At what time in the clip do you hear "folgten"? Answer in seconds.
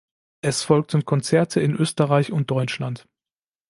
0.63-1.05